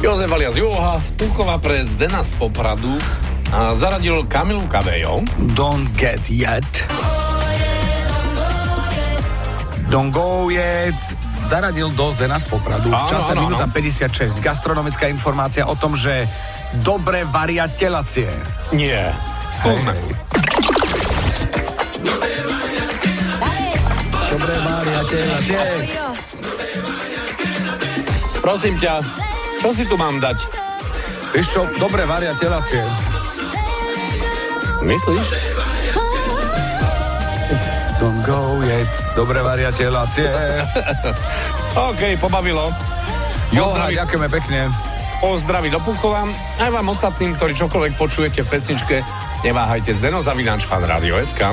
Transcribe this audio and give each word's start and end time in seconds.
Jozef 0.00 0.32
alias 0.32 0.56
Juha 0.56 0.96
z 1.04 1.12
Púchova 1.12 1.60
pre 1.60 1.84
Zdena 1.84 2.24
z 2.24 2.32
Popradu 2.40 2.96
a 3.52 3.76
zaradil 3.76 4.24
Kamilu 4.24 4.64
Kavejo. 4.64 5.20
Don't 5.52 5.92
get 5.92 6.24
yet. 6.32 6.64
Don't 9.92 10.08
go 10.08 10.48
yet. 10.48 10.96
Zaradil 11.52 11.92
do 11.92 12.08
Zdena 12.16 12.40
z 12.40 12.48
Popradu. 12.48 12.88
V 12.88 12.96
čase 13.12 13.36
áno, 13.36 13.52
minúta 13.52 13.68
áno. 13.68 13.76
56. 13.76 14.40
Gastronomická 14.40 15.04
informácia 15.12 15.68
o 15.68 15.76
tom, 15.76 15.92
že 15.92 16.24
dobre 16.80 17.28
varia 17.28 17.68
telacie. 17.68 18.32
Nie. 18.72 19.12
Skúsme. 19.60 19.92
Dobre 24.32 24.54
varia 24.64 25.00
telacie. 25.04 25.60
Prosím 28.40 28.80
ťa, 28.80 29.19
čo 29.60 29.76
si 29.76 29.84
tu 29.84 29.94
mám 30.00 30.16
dať? 30.16 30.38
Vieš 31.36 31.46
čo, 31.52 31.62
dobre 31.76 32.08
varia 32.08 32.32
telacie. 32.32 32.80
Myslíš? 34.80 35.26
Don't 38.00 38.24
go 38.24 38.64
yet. 38.64 38.88
Dobre 39.12 39.44
varia 39.44 39.68
telacie. 39.68 40.24
OK, 41.92 42.16
pobavilo. 42.16 42.72
Pozdraví- 43.52 44.00
ďakujeme 44.00 44.28
pekne. 44.32 44.60
Pozdraví 45.20 45.68
do 45.68 45.84
Púchova. 45.84 46.24
Aj 46.56 46.72
vám 46.72 46.96
ostatným, 46.96 47.36
ktorí 47.36 47.52
čokoľvek 47.52 47.92
počujete 48.00 48.40
v 48.40 48.48
pesničke, 48.48 48.96
neváhajte 49.44 49.92
Zdeno 50.00 50.24
Zavináč 50.24 50.64
Fan 50.64 50.88
Rádio 50.88 51.20
SK. 51.20 51.52